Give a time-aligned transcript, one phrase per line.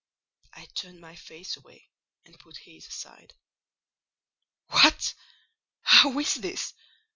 [0.53, 1.91] I turned my face away
[2.25, 3.35] and put his aside.
[4.71, 6.73] "What!—How is this?"